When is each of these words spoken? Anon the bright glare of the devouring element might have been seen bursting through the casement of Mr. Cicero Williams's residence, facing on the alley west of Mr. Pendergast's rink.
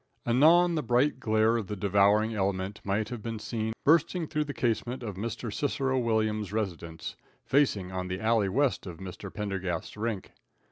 Anon 0.25 0.73
the 0.73 0.81
bright 0.81 1.19
glare 1.19 1.57
of 1.57 1.67
the 1.67 1.75
devouring 1.75 2.33
element 2.33 2.81
might 2.83 3.09
have 3.09 3.21
been 3.21 3.37
seen 3.37 3.73
bursting 3.83 4.25
through 4.25 4.45
the 4.45 4.51
casement 4.51 5.03
of 5.03 5.15
Mr. 5.15 5.53
Cicero 5.53 5.99
Williams's 5.99 6.51
residence, 6.51 7.15
facing 7.45 7.91
on 7.91 8.07
the 8.07 8.19
alley 8.19 8.49
west 8.49 8.87
of 8.87 8.97
Mr. 8.97 9.31
Pendergast's 9.31 9.95
rink. 9.95 10.31